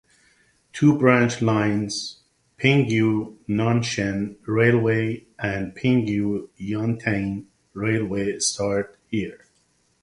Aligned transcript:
Two 0.73 0.97
branch 0.97 1.43
lines 1.43 2.21
(Pinghu–Nanshan 2.57 4.35
railway 4.47 5.27
and 5.37 5.75
Pinghu–Yantian 5.75 7.45
railway) 7.75 8.39
start 8.39 8.97
here. 9.11 9.41